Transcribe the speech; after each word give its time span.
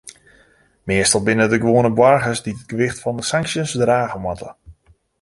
Meastal 0.87 1.23
binne 1.25 1.45
it 1.45 1.51
de 1.53 1.59
gewoane 1.63 1.91
boargers 1.97 2.41
dy't 2.41 2.61
it 2.61 2.69
gewicht 2.71 3.01
fan 3.03 3.17
de 3.19 3.25
sanksjes 3.31 3.71
drage 3.81 4.17
moatte. 4.23 4.49